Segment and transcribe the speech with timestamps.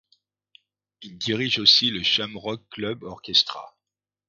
[1.03, 3.77] Il dirigea aussi le Shamrock Club Orchestra.